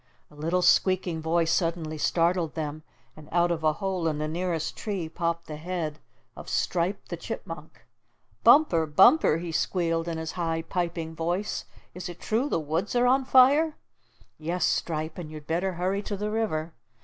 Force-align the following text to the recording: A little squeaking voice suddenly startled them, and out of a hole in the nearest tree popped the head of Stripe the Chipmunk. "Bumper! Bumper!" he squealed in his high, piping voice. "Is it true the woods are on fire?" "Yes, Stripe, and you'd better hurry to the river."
A 0.31 0.35
little 0.35 0.63
squeaking 0.63 1.21
voice 1.21 1.51
suddenly 1.51 1.99
startled 1.99 2.55
them, 2.55 2.81
and 3.15 3.29
out 3.31 3.51
of 3.51 3.63
a 3.63 3.73
hole 3.73 4.07
in 4.07 4.17
the 4.17 4.27
nearest 4.27 4.75
tree 4.75 5.07
popped 5.07 5.45
the 5.45 5.57
head 5.57 5.99
of 6.35 6.49
Stripe 6.49 7.09
the 7.09 7.15
Chipmunk. 7.17 7.85
"Bumper! 8.43 8.87
Bumper!" 8.87 9.37
he 9.37 9.51
squealed 9.51 10.07
in 10.07 10.17
his 10.17 10.31
high, 10.31 10.63
piping 10.63 11.15
voice. 11.15 11.65
"Is 11.93 12.09
it 12.09 12.19
true 12.19 12.49
the 12.49 12.59
woods 12.59 12.95
are 12.95 13.05
on 13.05 13.25
fire?" 13.25 13.75
"Yes, 14.39 14.65
Stripe, 14.65 15.19
and 15.19 15.29
you'd 15.29 15.45
better 15.45 15.73
hurry 15.73 16.01
to 16.01 16.17
the 16.17 16.31
river." 16.31 16.73